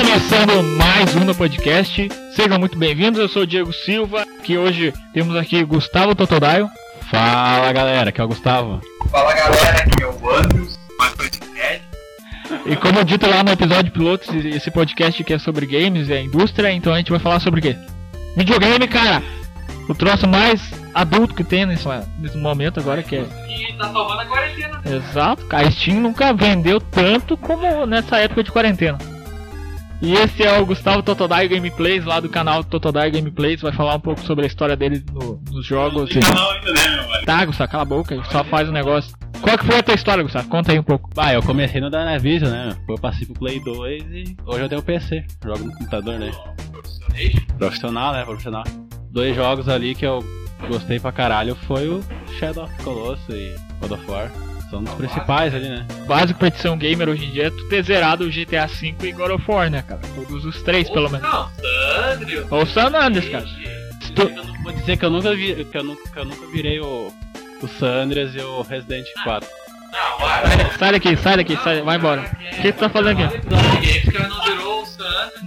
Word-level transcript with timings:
Começando 0.00 0.62
mais 0.78 1.14
um 1.14 1.24
no 1.26 1.34
podcast, 1.34 2.08
sejam 2.34 2.58
muito 2.58 2.78
bem-vindos. 2.78 3.20
Eu 3.20 3.28
sou 3.28 3.42
o 3.42 3.46
Diego 3.46 3.70
Silva, 3.70 4.24
que 4.42 4.56
hoje 4.56 4.94
temos 5.12 5.36
aqui 5.36 5.62
Gustavo 5.62 6.14
Totodaio. 6.14 6.70
Fala 7.10 7.70
galera, 7.70 8.08
aqui 8.08 8.18
é 8.18 8.24
o 8.24 8.28
Gustavo. 8.28 8.80
Fala 9.10 9.34
galera, 9.34 9.78
aqui 9.82 10.02
é 10.02 10.06
o 10.06 10.30
Andrews, 10.36 10.78
mais 10.98 11.12
podcast. 11.12 11.82
E 12.64 12.76
como 12.76 13.04
dito 13.04 13.28
lá 13.28 13.42
no 13.42 13.52
episódio 13.52 13.92
piloto, 13.92 14.24
esse- 14.34 14.70
podcast 14.70 15.22
que 15.22 15.34
é 15.34 15.38
sobre 15.38 15.66
games 15.66 16.08
e 16.08 16.14
a 16.14 16.20
indústria, 16.22 16.72
então 16.72 16.94
a 16.94 16.96
gente 16.96 17.10
vai 17.10 17.20
falar 17.20 17.38
sobre 17.40 17.60
o 17.60 17.62
quê? 17.62 17.76
Videogame, 18.36 18.88
cara! 18.88 19.22
O 19.86 19.94
troço 19.94 20.26
mais 20.26 20.62
adulto 20.94 21.34
que 21.34 21.44
tem 21.44 21.66
nesse, 21.66 21.86
nesse 22.18 22.38
momento 22.38 22.80
agora, 22.80 23.02
que 23.02 23.16
é 23.16 23.24
E 23.48 23.72
tá 23.74 23.84
salvando 23.92 24.20
a 24.22 24.24
quarentena. 24.24 24.80
Exato, 24.86 25.44
cara. 25.44 25.68
A 25.68 25.70
Steam 25.70 26.00
nunca 26.00 26.32
vendeu 26.32 26.80
tanto 26.80 27.36
como 27.36 27.84
nessa 27.84 28.16
época 28.18 28.42
de 28.42 28.50
quarentena. 28.50 28.96
E 30.02 30.14
esse 30.14 30.42
é 30.42 30.58
o 30.58 30.64
Gustavo 30.64 31.02
Totodai 31.02 31.46
Gameplays, 31.46 32.04
lá 32.06 32.20
do 32.20 32.28
canal 32.28 32.64
Totodai 32.64 33.10
Gameplays. 33.10 33.60
Vai 33.60 33.72
falar 33.72 33.96
um 33.96 34.00
pouco 34.00 34.20
sobre 34.22 34.44
a 34.44 34.46
história 34.46 34.74
dele 34.74 35.04
no- 35.12 35.42
nos 35.50 35.66
jogos. 35.66 36.14
Não, 36.14 36.22
não 36.34 36.50
ainda 36.52 36.72
né, 36.72 36.88
meu 36.96 37.08
mano? 37.08 37.26
Tá, 37.26 37.44
Gustavo, 37.44 37.70
cala 37.70 37.82
a 37.82 37.86
boca, 37.86 38.24
só 38.32 38.42
faz 38.44 38.68
o 38.68 38.72
negócio. 38.72 39.14
Qual 39.42 39.56
que 39.58 39.64
foi 39.66 39.78
a 39.78 39.82
tua 39.82 39.94
história, 39.94 40.22
Gustavo? 40.22 40.48
Conta 40.48 40.72
aí 40.72 40.78
um 40.78 40.82
pouco. 40.82 41.10
Ah, 41.16 41.32
eu 41.34 41.42
comecei 41.42 41.80
no 41.80 41.90
Dynavision, 41.90 42.50
né? 42.50 42.76
Eu 42.88 42.94
passei 42.96 43.26
pro 43.26 43.34
Play 43.36 43.60
2 43.60 44.02
e 44.10 44.36
hoje 44.46 44.60
eu 44.62 44.68
tenho 44.68 44.82
PC. 44.82 45.24
Jogo 45.44 45.64
no 45.64 45.72
computador, 45.72 46.18
né? 46.18 46.30
Profissional, 47.58 48.12
né? 48.12 48.24
Profissional. 48.24 48.64
Dois 49.10 49.34
jogos 49.36 49.68
ali 49.68 49.94
que 49.94 50.06
eu 50.06 50.24
gostei 50.68 50.98
pra 51.00 51.12
caralho 51.12 51.54
foi 51.66 51.88
o 51.88 52.02
Shadow 52.38 52.64
of 52.64 52.74
the 52.76 52.82
Colossus 52.84 53.34
e 53.34 53.54
God 53.80 53.92
of 53.92 54.10
War. 54.10 54.30
São 54.70 54.82
os 54.84 54.90
principais 54.90 55.52
ali, 55.54 55.68
né? 55.68 55.84
Básico 56.06 56.38
pra 56.38 56.70
um 56.70 56.78
gamer 56.78 57.08
hoje 57.08 57.24
em 57.24 57.30
dia 57.32 57.48
é 57.48 57.50
tu 57.50 57.68
ter 57.68 57.82
zerado 57.84 58.24
o 58.24 58.30
GTA 58.30 58.66
V 58.66 58.94
e 59.02 59.12
God 59.12 59.32
of 59.32 59.44
War, 59.50 59.68
né, 59.68 59.82
cara? 59.82 60.00
Todos 60.14 60.44
os 60.44 60.62
três, 60.62 60.88
pelo 60.88 61.10
menos. 61.10 61.28
Não, 61.28 61.50
Sandro. 61.50 62.46
Ou 62.50 62.66
San 62.66 62.86
Andreas, 62.96 63.28
cara. 63.28 63.44
Tu- 64.14 64.22
Eu 64.22 64.44
não 64.44 64.62
vou 64.62 64.72
dizer 64.72 64.96
que 64.96 65.04
eu 65.04 65.10
nunca 65.10 65.34
vi, 65.34 65.64
que 65.64 65.76
eu 65.76 65.82
nunca, 65.84 66.08
que 66.10 66.18
eu 66.18 66.24
nunca 66.24 66.46
virei 66.52 66.80
o, 66.80 67.12
o 67.62 67.68
Sandras 67.78 68.34
e 68.34 68.40
o 68.40 68.62
Resident 68.62 69.06
4. 69.24 69.48
Não, 69.92 70.18
vai. 70.20 70.70
Sai 70.78 70.92
daqui, 70.92 71.16
sai 71.16 71.36
daqui, 71.36 71.56
sai, 71.64 71.82
vai 71.82 71.96
embora. 71.96 72.20
O 72.58 72.62
que 72.62 72.72
tu 72.72 72.78
tá 72.78 72.88
fazendo 72.88 73.20
aqui? 73.22 73.40
Que 73.40 74.18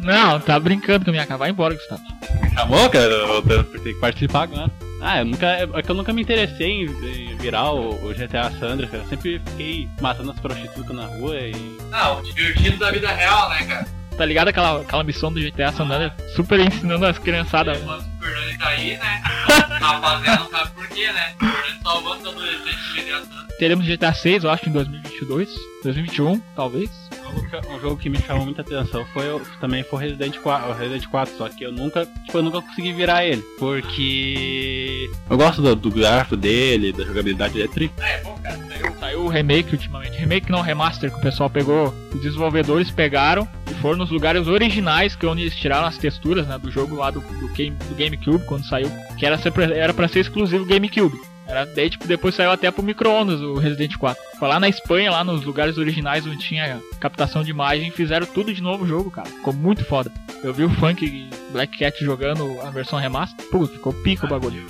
não 0.06 0.40
tá 0.40 0.60
brincando 0.60 1.06
com 1.06 1.12
a 1.12 1.14
minha 1.14 1.26
cara. 1.26 1.38
Vai 1.38 1.50
embora, 1.50 1.74
Gustavo. 1.76 2.02
Chamou, 2.54 2.90
cara? 2.90 3.06
Eu 3.06 3.42
tenho 3.42 3.64
que 3.84 3.94
participar 4.02 4.44
agora. 4.44 4.70
Ah, 5.06 5.20
eu 5.20 5.26
nunca, 5.26 5.48
é 5.48 5.82
que 5.82 5.92
eu 5.92 5.96
nunca 5.96 6.14
me 6.14 6.22
interessei 6.22 6.70
em, 6.70 6.86
em 6.86 7.36
virar 7.36 7.72
o, 7.72 7.90
o 8.06 8.14
GTA 8.14 8.50
Sandra, 8.58 8.88
cara. 8.88 9.04
Eu 9.04 9.10
sempre 9.10 9.42
fiquei 9.48 9.90
matando 10.00 10.32
as 10.32 10.40
prostitutas 10.40 10.96
na 10.96 11.06
rua 11.06 11.36
e. 11.38 11.78
Não, 11.92 12.20
o 12.20 12.24
divertido 12.24 12.78
da 12.78 12.90
vida 12.90 13.12
real, 13.12 13.50
né, 13.50 13.66
cara? 13.66 13.88
Tá 14.18 14.26
ligado 14.26 14.48
aquela, 14.48 14.82
aquela 14.82 15.04
missão 15.04 15.34
do 15.34 15.42
GTA 15.42 15.74
San 15.74 15.84
Andreas? 15.84 16.14
Super 16.36 16.60
ensinando 16.62 17.06
as 17.06 17.18
criançadas. 17.18 17.78
O 17.80 18.04
Fernando 18.22 18.58
tá 18.58 18.68
aí, 18.70 18.98
né? 18.98 19.24
Tá 19.84 20.00
fazendo, 20.00 20.40
não 20.40 20.50
sabe 20.50 20.72
por 20.72 20.88
quê, 20.88 21.12
né? 21.12 21.34
O 21.36 21.46
Fernando 21.46 21.84
salvando 21.84 22.22
os 22.22 22.28
adolescentes 22.30 22.94
de 22.94 23.02
GTA 23.02 23.20
Sandro. 23.20 23.58
Teremos 23.60 23.86
GTA 23.86 24.14
6, 24.14 24.44
eu 24.46 24.50
acho, 24.52 24.70
em 24.70 24.72
2022, 24.72 25.50
2021, 25.84 26.40
talvez. 26.56 26.90
Um 27.70 27.80
jogo 27.80 27.98
que 27.98 28.10
me 28.10 28.18
chamou 28.20 28.46
muita 28.46 28.62
atenção 28.62 29.06
foi 29.14 29.26
também 29.60 29.84
foi 29.84 30.04
Resident 30.04 30.38
4, 30.40 30.70
o 30.70 30.74
Resident 30.74 31.06
4, 31.08 31.38
só 31.38 31.50
que 31.50 31.64
eu 31.64 31.72
nunca, 31.72 32.06
tipo, 32.06 32.38
eu 32.38 32.44
nunca 32.44 32.62
consegui 32.62 32.94
virar 32.94 33.26
ele, 33.26 33.42
porque 33.60 35.10
eu 35.30 35.38
gosto 35.38 35.62
do, 35.62 35.76
do 35.76 35.92
gráfico 35.92 36.36
dele, 36.36 36.92
da 36.92 37.04
jogabilidade 37.04 37.54
dele, 37.54 37.66
é 37.66 37.68
tri- 37.68 37.92
É, 38.00 38.22
bom, 38.24 38.38
cara. 38.42 38.58
Saiu. 39.00 39.22
O 39.26 39.28
remake 39.28 39.74
ultimamente. 39.74 40.18
Remake 40.18 40.50
não, 40.52 40.62
remaster, 40.62 41.12
que 41.12 41.18
o 41.18 41.22
pessoal 41.22 41.50
pegou. 41.50 41.94
Os 42.14 42.22
desenvolvedores 42.22 42.90
pegaram 42.90 43.48
e 43.70 43.74
foram 43.76 43.98
nos 43.98 44.10
lugares 44.12 44.48
originais, 44.48 45.16
que 45.16 45.26
é 45.26 45.30
onde 45.30 45.42
eles 45.42 45.56
tiraram 45.56 45.86
as 45.86 45.98
texturas 45.98 46.48
né, 46.48 46.58
do 46.58 46.72
jogo 46.72 46.96
lá 46.96 47.12
do, 47.12 47.20
do, 47.20 47.48
Game, 47.50 47.76
do 47.90 47.96
GameCube, 47.96 48.46
quando 48.46 48.66
saiu. 48.66 48.90
Que 49.18 49.26
era, 49.26 49.38
sempre, 49.38 49.66
era 49.74 49.94
pra 49.94 50.08
ser 50.08 50.20
exclusivo 50.22 50.66
GameCube. 50.66 51.18
Era, 51.46 51.66
daí, 51.66 51.90
tipo, 51.90 52.08
depois 52.08 52.34
saiu 52.34 52.52
até 52.52 52.72
pro 52.72 52.82
micro-ondas 52.82 53.42
o 53.42 53.56
Resident 53.56 53.98
4. 53.98 54.22
Foi 54.44 54.50
lá 54.50 54.60
na 54.60 54.68
Espanha, 54.68 55.10
lá 55.10 55.24
nos 55.24 55.46
lugares 55.46 55.78
originais 55.78 56.28
onde 56.28 56.38
tinha 56.40 56.82
captação 57.00 57.46
de 57.46 57.50
imagem, 57.50 57.92
fizeram 57.92 58.28
tudo 58.28 58.54
de 58.54 58.62
novo 58.62 58.84
o 58.84 58.88
jogo, 58.88 59.10
cara. 59.10 59.30
Ficou 59.30 59.54
muito 59.54 59.86
foda. 59.86 60.12
Eu 60.44 60.54
vi 60.54 60.66
o 60.66 60.70
Funk 60.70 61.30
Black 61.54 61.78
Cat 61.78 62.04
jogando 62.04 62.60
a 62.60 62.70
versão 62.70 63.00
remaster. 63.00 63.46
Putz, 63.48 63.72
ficou 63.72 63.94
pica 63.94 64.26
o 64.26 64.30
bagulho. 64.30 64.68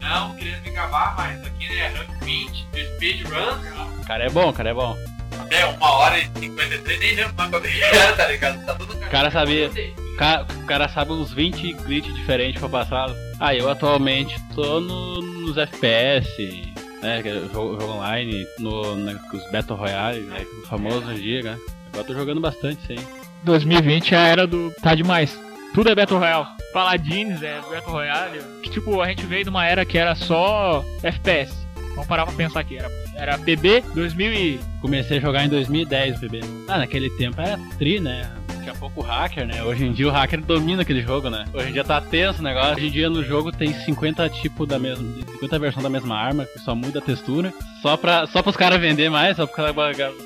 Não, 0.00 0.34
querendo 0.34 0.62
me 0.62 0.70
acabar, 0.70 1.14
mas 1.14 1.44
aqui 1.44 1.68
né, 1.68 1.88
rank 1.88 2.24
20 2.24 2.66
de 2.72 2.84
speedrun. 2.94 4.02
Cara 4.06 4.24
é 4.24 4.30
bom, 4.30 4.50
cara 4.50 4.70
é 4.70 4.74
bom. 4.74 4.96
Até 5.38 5.66
uma 5.66 5.90
hora 5.90 6.18
e 6.18 6.24
53, 6.40 6.98
nem 6.98 7.14
lembro 7.14 7.34
mais 7.36 7.50
quando 7.50 7.66
era, 7.66 8.12
tá 8.14 8.26
ligado? 8.28 8.64
Tá 8.64 8.74
tudo 8.76 8.94
O 8.94 9.10
cara 9.10 9.30
sabia. 9.30 9.70
O 10.14 10.16
cara, 10.16 10.46
o 10.58 10.64
cara 10.64 10.88
sabe 10.88 11.12
uns 11.12 11.30
20 11.34 11.70
glitches 11.74 12.14
diferentes 12.14 12.58
pra 12.58 12.70
passar. 12.70 13.10
Ah, 13.38 13.54
eu 13.54 13.68
atualmente 13.68 14.34
tô 14.54 14.80
no, 14.80 15.20
nos 15.20 15.58
FPS, 15.58 16.71
né? 17.02 17.22
que 17.22 17.28
é 17.28 17.40
Jogo, 17.52 17.80
jogo 17.80 17.92
online, 17.92 18.46
no, 18.58 18.96
na, 18.96 19.12
os 19.12 19.50
Battle 19.50 19.76
Royale, 19.76 20.20
né? 20.20 20.46
O 20.62 20.66
famoso 20.66 21.06
hoje 21.08 21.20
em 21.20 21.22
dia, 21.22 21.42
né? 21.42 21.58
Agora 21.92 22.06
tô 22.06 22.14
jogando 22.14 22.40
bastante 22.40 22.80
isso 22.82 22.92
aí. 22.92 23.22
2020 23.44 24.14
é 24.14 24.16
a 24.16 24.26
era 24.26 24.46
do 24.46 24.72
tá 24.80 24.94
demais. 24.94 25.38
Tudo 25.74 25.90
é 25.90 25.94
Battle 25.94 26.18
Royale. 26.18 26.46
Paladins 26.72 27.42
é 27.42 27.60
Battle 27.60 27.92
Royale. 27.92 28.40
Que, 28.62 28.70
tipo, 28.70 29.00
a 29.00 29.08
gente 29.08 29.24
veio 29.26 29.44
de 29.44 29.50
uma 29.50 29.66
era 29.66 29.84
que 29.84 29.98
era 29.98 30.14
só 30.14 30.84
FPS. 31.02 31.54
Vamos 31.90 32.06
parar 32.06 32.26
pra 32.26 32.34
pensar 32.34 32.60
aqui. 32.60 32.78
Era, 32.78 32.88
era 33.16 33.38
PB 33.38 33.82
2000 33.94 34.32
e... 34.32 34.60
Comecei 34.80 35.18
a 35.18 35.20
jogar 35.20 35.44
em 35.44 35.48
2010 35.48 36.16
o 36.16 36.20
PB. 36.20 36.40
Ah, 36.68 36.78
naquele 36.78 37.10
tempo 37.10 37.40
era 37.40 37.58
tri, 37.78 38.00
né? 38.00 38.30
Daqui 38.62 38.70
a 38.70 38.74
pouco 38.74 39.00
o 39.00 39.02
hacker, 39.02 39.44
né? 39.44 39.60
Hoje 39.64 39.84
em 39.84 39.92
dia 39.92 40.06
o 40.06 40.10
hacker 40.12 40.40
domina 40.40 40.82
aquele 40.82 41.02
jogo, 41.02 41.28
né? 41.28 41.46
Hoje 41.52 41.70
em 41.70 41.72
dia 41.72 41.82
tá 41.82 42.00
tenso 42.00 42.38
o 42.38 42.42
negócio. 42.44 42.76
Hoje 42.76 42.86
em 42.86 42.90
dia 42.92 43.10
no 43.10 43.24
jogo 43.24 43.50
tem 43.50 43.74
50 43.74 44.28
tipos 44.28 44.68
da 44.68 44.78
mesma. 44.78 45.04
50 45.32 45.58
versões 45.58 45.82
da 45.82 45.90
mesma 45.90 46.16
arma, 46.16 46.46
que 46.46 46.60
só 46.60 46.72
muda 46.72 47.00
a 47.00 47.02
textura. 47.02 47.52
Só, 47.82 47.96
pra, 47.96 48.24
só 48.28 48.40
pros 48.40 48.56
caras 48.56 48.80
vender 48.80 49.10
mais, 49.10 49.36
só 49.36 49.48
pra, 49.48 49.74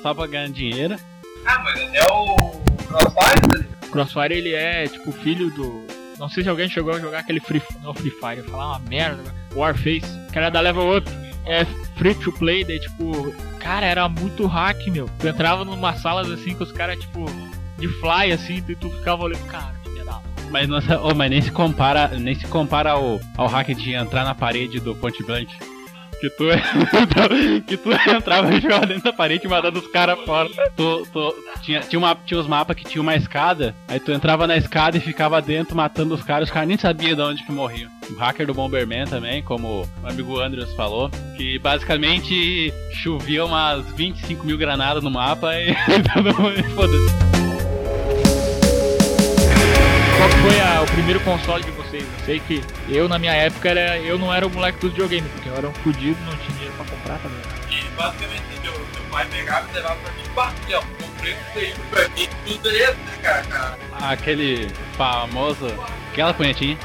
só 0.03 0.13
pra 0.13 0.27
ganhar 0.27 0.49
dinheiro. 0.49 0.97
Ah, 1.47 1.63
mas 1.63 1.81
até 1.81 2.05
o 2.11 2.35
Crossfire, 2.85 3.41
tá 3.41 3.57
ligado? 3.57 3.89
Crossfire, 3.89 4.33
ele 4.35 4.53
é, 4.53 4.87
tipo, 4.87 5.11
filho 5.11 5.49
do... 5.55 5.87
Não 6.19 6.29
sei 6.29 6.43
se 6.43 6.49
alguém 6.49 6.69
chegou 6.69 6.93
a 6.93 6.99
jogar 6.99 7.19
aquele 7.19 7.39
Free... 7.39 7.61
Não, 7.81 7.91
Free 7.91 8.11
Fire. 8.11 8.43
Falar 8.43 8.67
uma 8.67 8.79
merda. 8.87 9.33
Warface. 9.55 10.05
Que 10.31 10.37
era 10.37 10.51
da 10.51 10.59
Level 10.59 10.95
Up. 10.95 11.09
É 11.43 11.65
free 11.95 12.13
to 12.13 12.31
play, 12.33 12.63
daí, 12.63 12.79
tipo... 12.79 13.33
Cara, 13.59 13.85
era 13.85 14.07
muito 14.07 14.45
hack, 14.45 14.85
meu. 14.89 15.09
Tu 15.17 15.27
entrava 15.27 15.65
numa 15.65 15.95
salas, 15.95 16.29
assim, 16.29 16.53
com 16.53 16.63
os 16.63 16.71
caras, 16.71 16.99
tipo... 16.99 17.25
De 17.77 17.87
fly, 17.87 18.31
assim, 18.31 18.63
e 18.67 18.75
tu 18.75 18.89
ficava 18.89 19.23
olhando... 19.23 19.45
Cara, 19.47 19.73
que 19.83 20.03
da 20.03 20.21
Mas, 20.49 20.67
nossa, 20.67 20.99
oh, 21.01 21.13
mas 21.13 21.29
nem 21.29 21.41
se 21.41 21.51
compara, 21.51 22.07
nem 22.19 22.35
se 22.35 22.47
compara 22.47 22.91
ao, 22.91 23.19
ao 23.35 23.47
hack 23.47 23.69
de 23.73 23.93
entrar 23.93 24.23
na 24.23 24.33
parede 24.33 24.79
do 24.79 24.95
Point 24.95 25.23
Blank. 25.23 25.55
Que 26.19 26.31
tu, 26.31 26.45
que 27.67 27.77
tu 27.77 27.91
entrava 27.91 28.51
e 28.51 28.59
jogava 28.59 28.87
dentro 28.87 29.03
da 29.03 29.13
parede 29.13 29.47
matando 29.47 29.77
os 29.79 29.87
caras 29.87 30.17
fora. 30.25 30.49
Tu, 30.75 31.07
tu, 31.13 31.35
tinha, 31.61 31.81
tinha, 31.81 31.99
uma, 31.99 32.15
tinha 32.15 32.39
os 32.39 32.47
mapas 32.47 32.75
que 32.75 32.83
tinha 32.83 33.01
uma 33.01 33.15
escada, 33.15 33.75
aí 33.87 33.99
tu 33.99 34.11
entrava 34.11 34.47
na 34.47 34.57
escada 34.57 34.97
e 34.97 34.99
ficava 34.99 35.39
dentro 35.41 35.75
matando 35.75 36.15
os 36.15 36.23
caras, 36.23 36.49
os 36.49 36.53
caras 36.53 36.67
nem 36.67 36.77
sabiam 36.77 37.15
de 37.15 37.21
onde 37.21 37.45
que 37.45 37.51
morriam. 37.51 37.91
O 38.09 38.15
hacker 38.15 38.47
do 38.47 38.53
Bomberman 38.53 39.05
também, 39.05 39.43
como 39.43 39.83
o 40.03 40.07
amigo 40.07 40.39
Andrews 40.39 40.73
falou, 40.73 41.11
que 41.35 41.59
basicamente 41.59 42.73
chovia 42.93 43.45
umas 43.45 43.85
25 43.91 44.43
mil 44.43 44.57
granadas 44.57 45.03
no 45.03 45.11
mapa 45.11 45.53
e 45.55 45.75
todo 46.13 46.41
mundo 46.41 46.63
foda-se. 46.73 47.36
Qual 50.29 50.51
foi 50.51 50.59
a- 50.59 50.81
o 50.81 50.85
primeiro 50.87 51.19
console 51.21 51.63
de 51.63 51.71
vocês? 51.71 52.03
Eu 52.03 52.25
sei 52.25 52.39
que 52.39 52.61
eu, 52.89 53.07
na 53.07 53.17
minha 53.17 53.33
época, 53.33 53.69
era, 53.69 53.97
eu 53.99 54.17
não 54.17 54.33
era 54.33 54.45
o 54.45 54.49
moleque 54.49 54.79
dos 54.79 54.91
videogames, 54.91 55.31
porque 55.31 55.49
eu 55.49 55.55
era 55.55 55.67
um 55.69 55.73
fudido, 55.75 56.19
não 56.25 56.35
tinha 56.37 56.49
dinheiro 56.51 56.73
pra 56.75 56.85
comprar 56.85 57.17
também. 57.19 57.39
E 57.69 57.83
basicamente 57.95 58.43
meu, 58.61 58.73
meu 58.73 59.03
pai 59.09 59.25
pegava 59.31 59.67
e 59.69 59.75
levava 59.75 59.95
pra 59.95 60.11
mim, 60.13 60.21
aqui, 60.37 60.73
ó, 60.75 60.81
comprei 61.01 61.33
um 61.33 61.53
Play 61.53 61.73
1 61.73 61.75
pra 61.89 62.09
mim, 62.09 62.27
tudo 62.45 62.61
beleza, 62.61 62.93
né, 62.93 63.17
cara, 63.23 63.43
cara? 63.43 63.77
aquele 64.11 64.67
famoso. 64.97 65.67
aquela 66.11 66.33
punhetinha. 66.33 66.77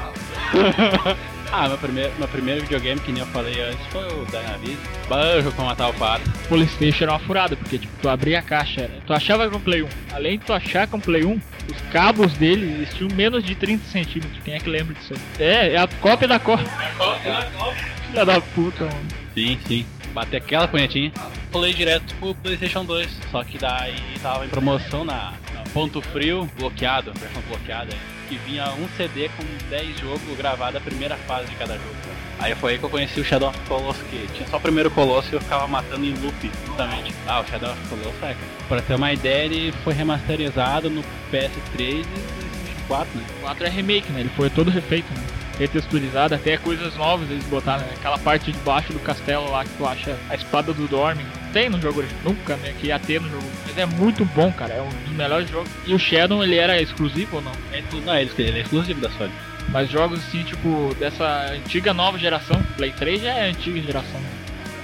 ah, 1.53 1.67
meu 1.67 1.77
primeiro, 1.77 2.11
meu 2.17 2.27
primeiro 2.27 2.61
videogame, 2.61 2.99
que 2.99 3.11
nem 3.11 3.21
eu 3.21 3.27
falei 3.27 3.61
antes, 3.61 3.85
foi 3.91 4.03
o 4.05 4.25
Dynavision. 4.25 4.77
Banjo 5.07 5.51
pra 5.51 5.65
matar 5.65 5.89
o 5.89 5.93
pato. 5.93 6.27
Playstation 6.49 7.03
era 7.03 7.11
uma 7.13 7.19
furada, 7.19 7.55
porque 7.55 7.77
tipo, 7.77 7.93
tu 8.01 8.09
abria 8.09 8.39
a 8.39 8.41
caixa, 8.41 8.81
era, 8.81 8.93
tu 9.05 9.13
achava 9.13 9.43
que 9.43 9.49
era 9.49 9.57
um 9.57 9.59
Play 9.59 9.83
1. 9.83 9.87
Além 10.13 10.39
de 10.39 10.45
tu 10.45 10.51
achar 10.51 10.87
que 10.87 10.95
era 10.95 10.97
um 10.97 10.99
Play 10.99 11.23
1, 11.23 11.31
os 11.71 11.81
cabos 11.91 12.33
dele 12.33 12.65
eles 12.65 12.93
tinham 12.95 13.15
menos 13.15 13.43
de 13.43 13.53
30 13.53 13.85
centímetros. 13.85 14.41
Quem 14.43 14.55
é 14.55 14.59
que 14.59 14.67
lembra 14.67 14.95
disso 14.95 15.13
aí? 15.13 15.45
É, 15.45 15.73
é 15.73 15.77
a 15.77 15.87
cópia 15.87 16.27
da 16.27 16.39
cópia. 16.39 16.65
Filha 18.09 18.25
da 18.25 18.41
puta, 18.41 18.85
mano. 18.85 19.07
Sim, 19.35 19.59
sim. 19.67 19.85
Bater 20.11 20.37
aquela 20.37 20.67
punhetinha. 20.67 21.11
Pulei 21.51 21.73
direto 21.73 22.15
pro 22.15 22.33
PlayStation 22.33 22.83
2. 22.83 23.09
Só 23.31 23.43
que 23.43 23.59
daí 23.59 23.95
tava 24.21 24.45
em 24.45 24.49
promoção 24.49 25.05
na, 25.05 25.33
na 25.53 25.63
Ponto 25.71 26.01
Frio, 26.01 26.49
bloqueado, 26.57 27.13
versão 27.13 27.41
bloqueada. 27.47 27.95
Que 28.33 28.39
vinha 28.49 28.65
um 28.73 28.87
CD 28.97 29.29
com 29.29 29.43
10 29.69 29.99
jogos 29.99 30.37
gravados 30.37 30.75
a 30.75 30.81
primeira 30.81 31.15
fase 31.17 31.47
de 31.49 31.55
cada 31.55 31.73
jogo. 31.73 31.95
Aí 32.39 32.55
foi 32.55 32.73
aí 32.73 32.79
que 32.79 32.83
eu 32.83 32.89
conheci 32.89 33.19
o 33.19 33.23
Shadow 33.23 33.49
of 33.49 33.59
Colossus, 33.67 34.03
que 34.09 34.27
tinha 34.33 34.47
só 34.47 34.57
o 34.57 34.59
primeiro 34.59 34.89
Colosso 34.89 35.29
e 35.31 35.35
eu 35.35 35.41
ficava 35.41 35.67
matando 35.67 36.03
em 36.03 36.13
loop, 36.15 36.51
justamente. 36.65 37.13
Ah, 37.27 37.41
o 37.41 37.45
Shadow 37.45 37.71
of 37.71 37.87
Colossus 37.87 38.23
é, 38.23 38.33
cara. 38.33 38.37
Pra 38.67 38.81
ter 38.81 38.95
uma 38.95 39.13
ideia, 39.13 39.45
ele 39.45 39.71
foi 39.83 39.93
remasterizado 39.93 40.89
no 40.89 41.03
PS3 41.31 41.79
e 41.79 41.99
no 41.99 42.87
4, 42.87 43.17
né? 43.17 43.25
O 43.37 43.41
4 43.41 43.65
é 43.65 43.69
remake, 43.69 44.11
né? 44.11 44.21
Ele 44.21 44.29
foi 44.29 44.49
todo 44.49 44.71
refeito, 44.71 45.07
né? 45.13 45.23
Retexturizado, 45.57 46.35
até 46.35 46.57
coisas 46.57 46.95
novas 46.95 47.29
eles 47.29 47.43
botaram, 47.45 47.81
né? 47.81 47.93
Aquela 47.95 48.17
parte 48.17 48.51
de 48.51 48.57
baixo 48.59 48.91
do 48.91 48.99
castelo 48.99 49.49
lá 49.51 49.63
que 49.63 49.71
tu 49.77 49.85
acha 49.85 50.17
a 50.29 50.35
espada 50.35 50.73
do 50.73 50.87
Dormin. 50.87 51.25
Tem 51.51 51.69
no 51.69 51.79
jogo, 51.79 52.03
nunca, 52.23 52.55
né? 52.57 52.73
Que 52.79 52.87
ia 52.87 52.97
ter 52.97 53.21
no 53.21 53.29
jogo. 53.29 53.45
Mas 53.67 53.77
é 53.77 53.85
muito 53.85 54.25
bom, 54.25 54.51
cara. 54.51 54.73
É 54.73 54.81
um 54.81 54.89
dos 54.89 55.13
melhores 55.15 55.49
jogos. 55.49 55.69
E 55.85 55.93
o 55.93 55.99
Shadow, 55.99 56.43
ele 56.43 56.55
era 56.55 56.81
exclusivo 56.81 57.37
ou 57.37 57.41
não? 57.41 57.51
É, 57.71 57.83
não, 58.03 58.15
ele, 58.15 58.31
ele 58.37 58.59
é 58.59 58.61
exclusivo 58.61 58.99
da 58.99 59.09
Sony. 59.11 59.31
Mas 59.69 59.89
jogos 59.89 60.19
assim, 60.19 60.43
tipo, 60.43 60.95
dessa 60.99 61.51
antiga 61.51 61.93
nova 61.93 62.17
geração, 62.17 62.61
Play 62.75 62.91
3 62.91 63.21
já 63.21 63.33
é 63.33 63.49
antiga 63.49 63.79
geração. 63.81 64.21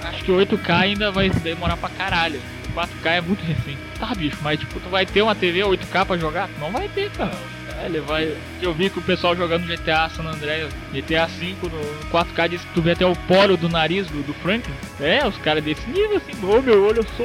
Acho 0.04 0.24
que 0.24 0.30
o 0.30 0.36
8K 0.36 0.70
ainda 0.70 1.10
vai 1.10 1.28
demorar 1.28 1.76
pra 1.76 1.88
caralho. 1.90 2.40
O 2.80 3.02
4K 3.02 3.10
é 3.10 3.20
muito 3.20 3.44
recente. 3.44 3.78
Tá, 3.98 4.14
bicho, 4.14 4.38
mas 4.42 4.58
tipo, 4.58 4.80
tu 4.80 4.88
vai 4.88 5.04
ter 5.04 5.20
uma 5.22 5.34
TV 5.34 5.60
8K 5.60 6.06
pra 6.06 6.16
jogar? 6.16 6.48
Não 6.58 6.70
vai 6.70 6.88
ter, 6.88 7.10
cara. 7.10 7.36
Ele 7.84 8.00
vai. 8.00 8.36
Eu 8.60 8.74
vi 8.74 8.90
que 8.90 8.98
o 8.98 9.02
pessoal 9.02 9.36
jogando 9.36 9.66
GTA 9.66 10.08
San 10.10 10.24
Andreas, 10.24 10.72
GTA 10.92 11.26
V 11.26 11.56
no 11.62 12.10
4K 12.10 12.48
disse 12.48 12.66
que 12.66 12.74
tu 12.74 12.82
vê 12.82 12.92
até 12.92 13.06
o 13.06 13.16
poro 13.16 13.56
do 13.56 13.68
nariz 13.68 14.06
do, 14.06 14.22
do 14.22 14.34
Franklin. 14.34 14.74
É, 15.00 15.26
os 15.26 15.36
caras 15.38 15.64
desse 15.64 15.88
nível 15.88 16.16
assim, 16.16 16.32
ô 16.44 16.60
meu 16.60 16.84
olho 16.84 17.04
só. 17.16 17.24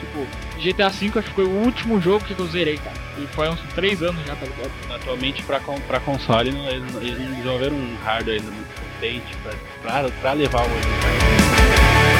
Tipo, 0.00 0.26
GTA 0.62 0.88
V 0.88 1.18
acho 1.18 1.28
que 1.28 1.34
foi 1.34 1.44
o 1.44 1.50
último 1.50 2.00
jogo 2.00 2.24
que 2.24 2.38
eu 2.38 2.46
zerei, 2.46 2.78
cara. 2.78 2.96
E 3.18 3.26
foi 3.28 3.48
uns 3.48 3.60
3 3.74 4.02
anos 4.02 4.26
já, 4.26 4.34
tá 4.34 4.46
ligado? 4.46 4.70
Atualmente, 4.94 5.42
pra, 5.42 5.60
pra 5.60 6.00
console, 6.00 6.50
eles, 6.50 6.94
eles 6.96 7.18
não 7.18 7.30
desenvolveram 7.30 7.76
um 7.76 7.96
hardware 8.04 8.42
muito 8.42 8.74
potente 8.80 9.36
pra, 9.42 9.52
pra, 9.82 10.10
pra 10.10 10.32
levar 10.32 10.62
o 10.62 10.68
8K. 10.68 12.15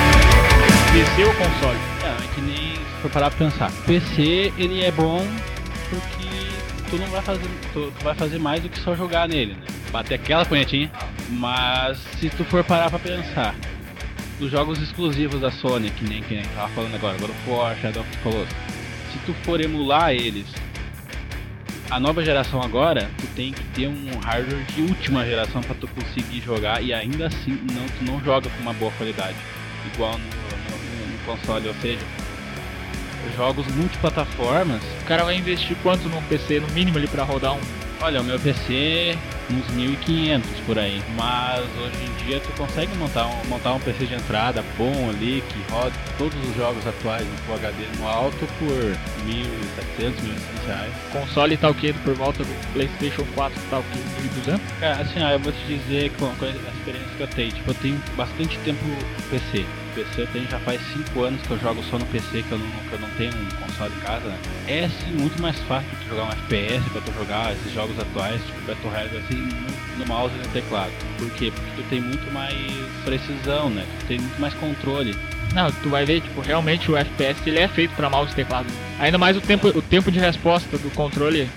PC 0.96 1.25
ou 1.25 1.34
console? 1.34 1.78
É, 2.02 2.25
é 2.25 2.34
que 2.34 2.40
nem 2.40 2.75
se 2.75 3.02
for 3.02 3.10
parar 3.10 3.28
pra 3.28 3.38
pensar. 3.38 3.70
PC, 3.84 4.50
ele 4.56 4.82
é 4.82 4.90
bom 4.90 5.22
porque 5.90 6.88
tu 6.88 6.96
não 6.96 7.06
vai 7.08 7.20
fazer, 7.20 7.46
tu, 7.75 7.93
tu 7.98 8.02
vai 8.02 8.14
fazer 8.14 8.38
mais 8.38 8.62
do 8.62 8.70
que 8.70 8.78
só 8.78 8.96
jogar 8.96 9.28
nele, 9.28 9.52
né? 9.52 9.66
Bater 9.93 10.14
aquela 10.14 10.46
punhetinha. 10.46 10.90
Mas 11.28 11.98
se 12.19 12.31
tu 12.31 12.44
for 12.46 12.64
parar 12.64 12.88
pra 12.88 12.98
pensar, 12.98 13.54
os 14.40 14.50
jogos 14.50 14.81
exclusivos 14.81 15.38
da 15.38 15.50
Sony, 15.50 15.90
que 15.90 16.08
nem 16.08 16.22
que 16.22 16.34
nem 16.34 16.44
tava 16.44 16.69
falando 16.69 16.94
agora, 16.94 17.19
God 17.19 17.28
of 17.28 17.50
War, 17.50 17.76
Shadow 17.76 18.00
of 18.00 18.10
the 18.10 18.19
Colossus, 18.22 18.56
se 19.12 19.19
tu 19.26 19.34
for 19.44 19.60
emular 19.60 20.12
eles, 20.12 20.46
a 21.90 22.00
nova 22.00 22.25
geração 22.25 22.62
agora, 22.62 23.10
tu 23.19 23.26
tem 23.37 23.52
que 23.52 23.62
ter 23.75 23.87
um 23.87 24.19
hardware 24.20 24.64
de 24.75 24.81
última 24.81 25.26
geração 25.26 25.60
pra 25.60 25.75
tu 25.75 25.87
conseguir 25.88 26.40
jogar 26.40 26.82
e 26.82 26.94
ainda 26.94 27.26
assim 27.26 27.60
não, 27.70 27.84
tu 27.87 28.10
não 28.10 28.25
joga 28.25 28.48
com 28.48 28.62
uma 28.62 28.72
boa 28.72 28.90
qualidade, 28.93 29.37
igual 29.93 30.16
no 30.16 30.45
console, 31.26 31.69
ou 31.69 31.75
seja, 31.75 32.00
jogos 33.37 33.67
multiplataformas. 33.75 34.82
O 35.02 35.05
cara 35.05 35.25
vai 35.25 35.37
investir 35.37 35.76
quanto 35.82 36.08
num 36.08 36.23
PC 36.23 36.61
no 36.61 36.69
mínimo 36.69 36.99
ali 36.99 37.08
pra 37.08 37.25
rodar 37.25 37.55
um. 37.55 37.61
Olha, 38.00 38.20
o 38.20 38.25
meu 38.25 38.38
PC 38.38 39.17
uns 39.50 39.69
1500 39.70 40.50
por 40.67 40.78
aí, 40.78 41.00
mas 41.17 41.64
hoje 41.78 41.96
em 42.05 42.26
dia 42.26 42.40
tu 42.40 42.52
consegue 42.52 42.94
montar 42.96 43.26
um, 43.26 43.46
montar 43.49 43.73
um 43.73 43.81
PC 43.81 44.06
de 44.06 44.14
entrada 44.14 44.62
bom 44.76 45.08
ali 45.08 45.43
que 45.49 45.73
roda 45.73 45.93
todos 46.19 46.37
os 46.49 46.56
jogos 46.56 46.87
atuais 46.87 47.26
no 47.26 47.37
Full 47.38 47.55
HD 47.55 47.84
no 47.99 48.06
alto 48.06 48.46
por 48.58 48.69
1.700, 49.26 50.12
1.800 50.12 50.67
reais. 50.67 50.93
Console 51.12 51.56
tá 51.56 51.70
o 51.70 51.75
quê? 51.75 51.94
Por 52.05 52.14
volta 52.14 52.44
do 52.44 52.72
PlayStation 52.72 53.25
4 53.34 53.58
tá 53.70 53.79
o 53.79 53.82
quê? 53.84 53.99
1200? 54.22 54.61
Cara, 54.81 55.02
assim, 55.02 55.22
ó, 55.22 55.31
eu 55.31 55.38
vou 55.38 55.52
te 55.52 55.64
dizer 55.67 56.11
com, 56.19 56.29
com 56.34 56.44
a 56.44 56.49
experiência 56.49 57.11
que 57.17 57.22
eu 57.22 57.29
tenho, 57.29 57.52
tipo, 57.52 57.70
eu 57.70 57.75
tenho 57.75 58.02
bastante 58.17 58.58
tempo 58.58 58.84
no 58.84 59.22
PC. 59.31 59.64
PC 59.96 60.20
eu 60.20 60.26
tenho 60.26 60.46
já 60.50 60.58
faz 60.60 60.81
5 60.93 61.22
anos 61.22 61.40
que 61.40 61.50
eu 61.50 61.58
jogo 61.58 61.82
só 61.90 61.98
no 61.98 62.04
PC, 62.06 62.43
que 62.43 62.52
eu 62.52 62.58
não, 62.58 62.66
que 62.69 62.93
eu 62.93 62.98
não 62.98 63.08
tenho 63.16 63.32
um 63.32 63.66
console 63.66 63.93
em 63.96 64.00
casa, 64.00 64.28
né? 64.28 64.38
É 64.69 64.84
assim, 64.84 65.10
muito 65.12 65.40
mais 65.40 65.58
fácil 65.60 65.88
jogar 66.06 66.25
um 66.25 66.32
FPS 66.32 66.90
pra 66.90 67.00
tu 67.00 67.12
jogar 67.14 67.52
esses 67.54 67.72
jogos 67.72 67.98
atuais, 67.98 68.40
tipo 68.44 68.60
Battle 68.66 68.90
Royale, 68.90 69.16
assim, 69.16 69.48
no, 69.98 70.06
mouse 70.06 70.34
e 70.34 70.38
no 70.38 70.48
teclado. 70.48 70.93
Por 71.16 71.31
quê? 71.31 71.50
Porque 71.50 71.82
tu 71.82 71.88
tem 71.88 72.00
muito 72.02 72.31
mais 72.31 72.54
precisão, 73.04 73.70
né? 73.70 73.87
Tu 74.00 74.06
tem 74.06 74.20
muito 74.20 74.38
mais 74.38 74.52
controle. 74.54 75.16
Não, 75.54 75.72
tu 75.72 75.88
vai 75.88 76.04
ver, 76.04 76.20
tipo, 76.20 76.43
realmente 76.43 76.90
o 76.90 76.96
FPS 76.96 77.40
ele 77.46 77.60
é 77.60 77.69
feito 77.69 77.94
pra 77.96 78.10
mouse 78.10 78.32
e 78.32 78.34
teclado. 78.34 78.66
Ainda 78.98 79.16
mais 79.16 79.34
o 79.37 79.40
tempo, 79.40 79.69
o 79.69 79.81
tempo 79.81 80.12
de 80.12 80.19
resposta 80.19 80.76
do 80.76 80.90
controle. 80.90 81.48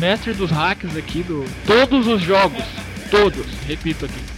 Mestre 0.00 0.34
dos 0.34 0.50
hacks 0.50 0.96
aqui 0.96 1.22
do. 1.22 1.44
Todos 1.64 2.08
os 2.08 2.20
jogos, 2.20 2.64
todos, 3.10 3.46
repito 3.66 4.04
aqui. 4.04 4.35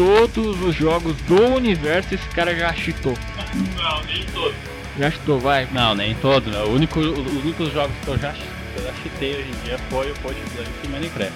Todos 0.00 0.62
os 0.62 0.74
jogos 0.74 1.14
do 1.28 1.56
universo 1.56 2.14
esse 2.14 2.26
cara 2.28 2.56
já 2.56 2.72
cheatou. 2.72 3.14
Não, 3.76 4.02
nem 4.04 4.24
todos. 4.32 4.54
Já 4.98 5.10
cheatou, 5.10 5.38
vai. 5.38 5.68
Não, 5.72 5.94
nem 5.94 6.14
todo, 6.14 6.50
né? 6.50 6.58
O 6.62 6.70
único, 6.70 7.00
os 7.00 7.44
únicos 7.44 7.70
jogos 7.70 7.94
que 8.02 8.08
eu 8.08 8.18
já, 8.18 8.32
que 8.32 8.78
eu 8.78 8.84
já 8.84 8.92
chitei 9.02 9.32
hoje 9.32 9.50
em 9.50 9.64
dia 9.66 9.78
foi 9.90 10.10
o 10.10 10.14
Point 10.20 10.40
Blank 10.54 10.70
e 10.84 10.88
Minecraft. 10.88 11.34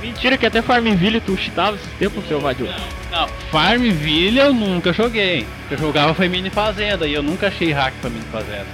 Mentira 0.00 0.38
que 0.38 0.46
até 0.46 0.62
Farmville 0.62 1.20
tu 1.20 1.36
cheatava 1.36 1.76
esse 1.76 1.88
tempo, 1.98 2.22
seu 2.26 2.40
vadio. 2.40 2.70
Não, 3.10 3.28
Farmville 3.52 4.38
eu 4.38 4.54
nunca 4.54 4.94
joguei. 4.94 5.46
Eu 5.70 5.76
jogava 5.76 6.14
foi 6.14 6.26
Mini 6.26 6.48
Fazenda 6.48 7.06
e 7.06 7.12
eu 7.12 7.22
nunca 7.22 7.48
achei 7.48 7.70
hack 7.70 7.92
pra 8.00 8.08
Mini 8.08 8.24
Fazenda. 8.32 8.66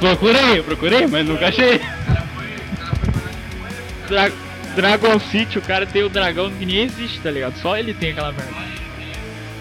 Procurei, 0.00 0.60
procurei, 0.60 1.06
mas 1.06 1.24
nunca 1.24 1.46
achei. 1.46 1.80
Dragon 4.76 5.18
City, 5.18 5.58
o 5.58 5.62
cara 5.62 5.86
tem 5.86 6.02
o 6.04 6.08
dragão 6.08 6.50
que 6.50 6.64
nem 6.66 6.78
existe, 6.84 7.18
tá 7.20 7.30
ligado? 7.30 7.56
Só 7.58 7.76
ele 7.76 7.92
tem 7.94 8.10
aquela 8.10 8.30
merda. 8.32 8.52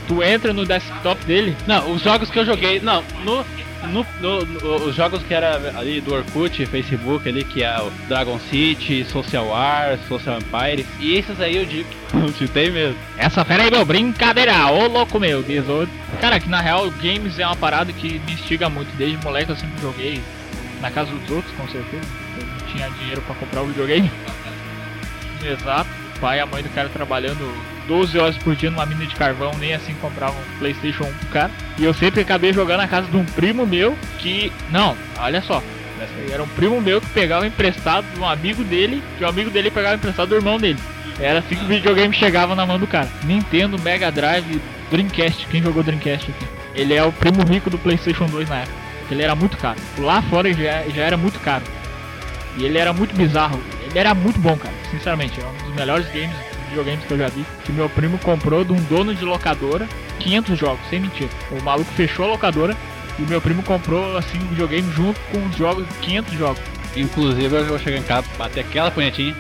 Tu 0.07 0.21
entra 0.21 0.53
no 0.53 0.65
desktop 0.65 1.25
dele, 1.25 1.56
Não, 1.65 1.91
os 1.91 2.01
jogos 2.03 2.29
que 2.29 2.38
eu 2.38 2.45
joguei, 2.45 2.79
não, 2.79 3.03
no, 3.23 3.44
no, 3.88 4.06
no- 4.21 4.45
no- 4.45 4.75
os 4.85 4.95
jogos 4.95 5.23
que 5.23 5.33
era 5.33 5.56
ali 5.75 6.00
do 6.00 6.13
Orkut, 6.13 6.63
Facebook 6.67 7.27
ali, 7.27 7.44
que 7.44 7.63
é 7.63 7.75
o 7.81 7.89
Dragon 8.07 8.38
City, 8.51 9.03
Social 9.06 9.47
War, 9.47 9.97
Social 10.07 10.38
Empire, 10.38 10.85
e 11.00 11.15
esses 11.17 11.39
aí 11.41 11.56
eu 11.57 11.65
digo 11.65 11.89
eu 12.13 12.31
chutei 12.33 12.69
mesmo. 12.69 12.95
Essa 13.17 13.44
fera 13.44 13.63
aí, 13.63 13.71
meu, 13.71 13.83
brincadeira, 13.83 14.67
ô 14.71 14.88
louco 14.88 15.19
meu, 15.19 15.41
diz 15.41 15.67
outro. 15.67 15.89
Cara, 16.21 16.39
que 16.39 16.47
na 16.50 16.62
real, 16.62 16.91
games 17.01 17.39
é 17.39 17.45
uma 17.47 17.56
parada 17.56 17.91
que 17.91 18.19
me 18.27 18.33
instiga 18.33 18.69
muito. 18.69 18.95
Desde 18.97 19.17
moleque 19.23 19.50
eu 19.50 19.56
sempre 19.56 19.81
joguei 19.81 20.21
na 20.81 20.91
casa 20.91 21.09
dos 21.12 21.31
outros, 21.31 21.51
com 21.56 21.67
certeza. 21.67 22.03
Eu 22.39 22.45
não 22.45 22.67
tinha 22.71 22.89
dinheiro 23.00 23.21
pra 23.23 23.33
comprar 23.33 23.63
o 23.63 23.67
videogame. 23.67 24.12
Exato. 25.45 25.89
O 26.15 26.19
pai 26.19 26.38
e 26.38 26.42
a 26.42 26.45
mãe 26.45 26.63
do 26.63 26.69
cara 26.69 26.89
trabalhando 26.89 27.53
12 27.88 28.18
horas 28.18 28.38
por 28.38 28.56
dia 28.56 28.71
numa 28.71 28.86
mina 28.86 29.06
de 29.06 29.15
carvão, 29.15 29.51
nem 29.59 29.74
assim 29.74 29.94
compravam 29.95 30.39
um 30.39 30.59
Playstation 30.59 31.03
1 31.03 31.13
pro 31.13 31.27
cara. 31.27 31.51
E 31.77 31.83
eu 31.83 31.94
sempre 31.94 32.21
acabei 32.21 32.53
jogando 32.53 32.77
na 32.77 32.88
casa 32.88 33.07
de 33.07 33.18
um 33.18 33.25
primo 33.25 33.65
meu 33.65 33.97
que. 34.19 34.51
Não, 34.71 34.97
olha 35.19 35.41
só. 35.41 35.62
Era 36.31 36.43
um 36.43 36.48
primo 36.48 36.79
meu 36.81 37.00
que 37.01 37.10
pegava 37.10 37.48
emprestado 37.48 38.05
de 38.13 38.19
um 38.19 38.27
amigo 38.27 38.63
dele, 38.63 39.01
que 39.17 39.24
o 39.24 39.27
amigo 39.27 39.50
dele 39.50 39.72
pegava 39.72 39.96
emprestado 39.96 40.29
do 40.29 40.36
irmão 40.36 40.58
dele. 40.58 40.79
Era 41.19 41.39
assim 41.39 41.55
que 41.55 41.63
o 41.63 41.67
videogame 41.67 42.13
chegava 42.13 42.55
na 42.55 42.65
mão 42.65 42.77
do 42.77 42.88
cara. 42.88 43.10
Nintendo, 43.24 43.79
Mega 43.79 44.12
Drive, 44.12 44.62
Dreamcast. 44.91 45.48
Quem 45.48 45.63
jogou 45.63 45.84
Dreamcast 45.84 46.29
aqui? 46.29 46.46
Ele 46.74 46.93
é 46.93 47.03
o 47.03 47.12
primo 47.12 47.43
rico 47.43 47.69
do 47.69 47.77
PlayStation 47.77 48.25
2 48.25 48.50
na 48.50 48.58
época. 48.58 48.77
Ele 49.10 49.24
era 49.24 49.36
muito 49.36 49.58
caro. 49.58 49.79
Lá 49.98 50.22
fora 50.24 50.51
já, 50.53 50.84
já 50.89 51.03
era 51.03 51.15
muito 51.15 51.39
caro. 51.39 51.63
E 52.58 52.65
ele 52.65 52.77
era 52.77 52.91
muito 52.91 53.15
bizarro. 53.15 53.62
Ele 53.86 53.98
era 53.98 54.13
muito 54.13 54.39
bom, 54.39 54.58
cara. 54.58 54.75
Sinceramente, 54.92 55.39
é 55.39 55.46
um 55.46 55.65
dos 55.65 55.75
melhores 55.75 56.06
games, 56.08 56.36
videogames 56.70 57.06
que 57.06 57.12
eu 57.12 57.18
já 57.18 57.27
vi. 57.27 57.46
Que 57.63 57.72
meu 57.72 57.89
primo 57.89 58.18
comprou 58.20 58.63
de 58.63 58.74
um 58.74 58.82
dono 58.84 59.13
de 59.13 59.24
locadora 59.25 59.88
500 60.20 60.58
jogos, 60.58 60.80
sem 60.89 61.00
mentira. 61.00 61.30
O 61.51 61.62
maluco 61.63 61.92
fechou 61.92 62.25
a 62.25 62.30
locadora 62.30 62.75
e 63.18 63.22
meu 63.24 63.42
primo 63.42 63.63
comprou 63.63 64.18
assim 64.18 64.38
um 64.38 64.48
videogame 64.48 64.92
junto 64.94 65.20
com 65.32 65.46
os 65.46 65.56
jogos, 65.56 65.86
500 66.01 66.34
jogos. 66.34 66.62
Inclusive 66.96 67.56
eu 67.56 67.65
vou 67.65 67.80
chegar 67.80 67.98
em 67.98 68.04
casa, 68.04 68.27
bater 68.38 68.62
aquela 68.62 68.92
punhetinha. 68.92 69.36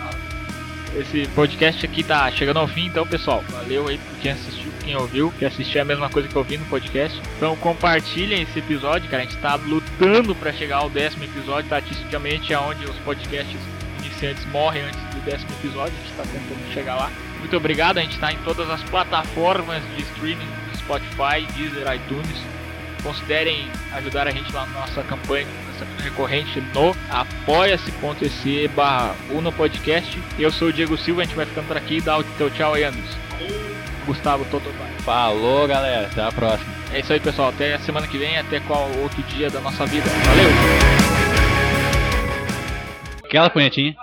Esse 0.95 1.27
podcast 1.35 1.85
aqui 1.85 2.03
tá 2.03 2.31
chegando 2.31 2.57
ao 2.57 2.67
fim, 2.69 2.85
então 2.85 3.05
pessoal, 3.05 3.43
valeu 3.49 3.87
aí 3.89 3.97
por 3.97 4.17
quem 4.21 4.31
assistiu, 4.31 4.71
quem 4.81 4.95
ouviu, 4.95 5.33
que 5.37 5.43
assistiu 5.43 5.81
a 5.81 5.85
mesma 5.85 6.09
coisa 6.09 6.27
que 6.27 6.35
eu 6.35 6.43
vi 6.43 6.57
no 6.57 6.65
podcast. 6.65 7.21
Então 7.35 7.55
compartilhem 7.57 8.43
esse 8.43 8.59
episódio, 8.59 9.09
cara. 9.09 9.23
A 9.23 9.25
gente 9.25 9.37
tá 9.37 9.55
lutando 9.55 10.33
pra 10.35 10.53
chegar 10.53 10.77
ao 10.77 10.89
décimo 10.89 11.25
episódio, 11.25 11.63
estatisticamente 11.63 12.53
é 12.53 12.59
onde 12.59 12.85
os 12.85 12.95
podcasts 12.99 13.59
iniciantes 13.99 14.45
morrem 14.45 14.83
antes 14.83 15.14
décimo 15.25 15.49
episódio. 15.59 15.93
A 15.97 16.03
gente 16.03 16.15
tá 16.15 16.23
tentando 16.23 16.73
chegar 16.73 16.95
lá. 16.95 17.11
Muito 17.39 17.57
obrigado, 17.57 17.97
a 17.97 18.01
gente 18.01 18.17
tá 18.19 18.31
em 18.31 18.37
todas 18.37 18.69
as 18.69 18.81
plataformas 18.83 19.83
de 19.95 20.03
streaming, 20.03 20.47
Spotify, 20.77 21.45
Deezer, 21.55 21.93
iTunes. 21.93 22.41
Considerem 23.03 23.69
ajudar 23.93 24.27
a 24.27 24.31
gente 24.31 24.51
lá 24.51 24.65
na 24.65 24.79
nossa 24.79 25.03
campanha 25.03 25.45
nossa 25.75 25.85
recorrente 26.01 26.61
no 26.73 26.95
apoia-se.se 27.09 28.67
barra 28.69 29.15
Uno 29.29 29.51
Podcast. 29.51 30.17
Eu 30.39 30.51
sou 30.51 30.69
o 30.69 30.73
Diego 30.73 30.97
Silva, 30.97 31.21
a 31.21 31.25
gente 31.25 31.35
vai 31.35 31.45
ficando 31.45 31.67
por 31.67 31.77
aqui. 31.77 31.99
Dá 31.99 32.17
o 32.17 32.23
teu 32.23 32.49
tchau 32.49 32.73
aí, 32.73 32.83
Anderson. 32.83 33.17
Gustavo 34.05 34.45
Totobai. 34.45 34.89
Falou 34.99 35.67
galera, 35.67 36.07
até 36.07 36.23
a 36.23 36.31
próxima. 36.31 36.73
É 36.93 36.99
isso 36.99 37.11
aí, 37.11 37.19
pessoal. 37.19 37.49
Até 37.49 37.73
a 37.75 37.79
semana 37.79 38.07
que 38.07 38.17
vem, 38.17 38.37
até 38.37 38.59
qual 38.61 38.89
outro 39.01 39.21
dia 39.23 39.49
da 39.49 39.59
nossa 39.59 39.85
vida. 39.85 40.09
Valeu! 40.09 40.49
Aquela 43.23 43.49
punhetinha. 43.49 43.95